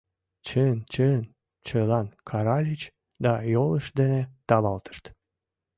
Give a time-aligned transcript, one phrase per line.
[0.47, 1.23] —Чын, чын!—
[1.67, 2.81] чылан каральыч
[3.23, 5.03] да йолышт дене тавалтышт.